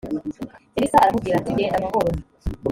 elisa 0.77 0.95
aramubwira 1.03 1.35
ati 1.37 1.57
genda 1.57 1.75
amahoro 1.79 2.09